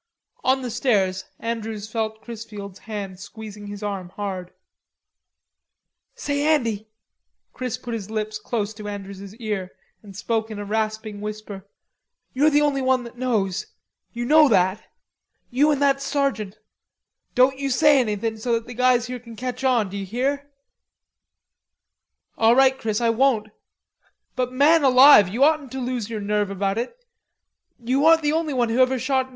On 0.43 0.63
the 0.63 0.71
stairs 0.71 1.25
Andrews 1.37 1.87
felt 1.87 2.23
Chrisfield's 2.23 2.79
hand 2.79 3.19
squeezing 3.19 3.67
his 3.67 3.83
arm 3.83 4.09
hard. 4.09 4.51
"Say, 6.15 6.41
Andy," 6.41 6.87
Chris 7.53 7.77
put 7.77 7.93
his 7.93 8.09
lips 8.09 8.39
close 8.39 8.73
to 8.73 8.87
Andrews's 8.87 9.35
ear 9.35 9.73
and 10.01 10.15
spoke 10.17 10.49
in 10.49 10.57
a 10.57 10.65
rasping 10.65 11.21
whisper. 11.21 11.67
"You're 12.33 12.49
the 12.49 12.63
only 12.63 12.81
one 12.81 13.03
that 13.03 13.15
knows... 13.19 13.67
you 14.11 14.25
know 14.25 14.45
what. 14.45 14.81
You 15.51 15.71
an' 15.71 15.77
that 15.81 16.01
sergeant. 16.01 16.57
Doan 17.35 17.55
you 17.59 17.69
say 17.69 17.99
anythin' 17.99 18.39
so 18.39 18.53
that 18.53 18.65
the 18.65 18.73
guys 18.73 19.05
here 19.05 19.19
kin 19.19 19.35
ketch 19.35 19.63
on, 19.63 19.89
d'ye 19.89 20.03
hear?" 20.03 20.49
"All 22.39 22.55
right, 22.55 22.75
Chris, 22.75 23.01
I 23.01 23.11
won't, 23.11 23.49
but 24.35 24.51
man 24.51 24.83
alive, 24.83 25.29
you 25.29 25.43
oughtn't 25.43 25.71
to 25.73 25.79
lose 25.79 26.09
your 26.09 26.21
nerve 26.21 26.49
about 26.49 26.79
it. 26.79 26.97
You 27.77 28.03
aren't 28.07 28.23
the 28.23 28.33
only 28.33 28.51
one 28.55 28.69
who 28.69 28.79
ever 28.81 28.97
shot 28.97 29.25
an..." 29.27 29.29